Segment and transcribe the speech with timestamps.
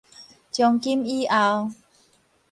[0.51, 1.73] 從今以後